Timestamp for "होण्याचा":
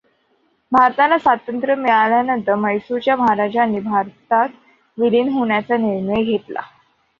5.29-5.77